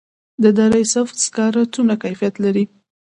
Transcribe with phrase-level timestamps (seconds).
[0.43, 2.65] د دره صوف سکاره څومره کیفیت لري؟